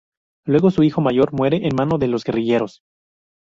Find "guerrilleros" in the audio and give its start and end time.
2.23-2.81